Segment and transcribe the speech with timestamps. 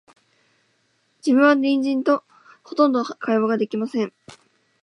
[1.23, 2.23] 自分は隣人と、
[2.63, 4.11] ほとんど会話が出来ません